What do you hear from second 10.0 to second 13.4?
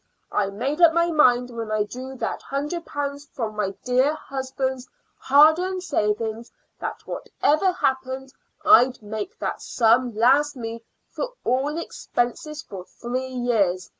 last me for all expenses for three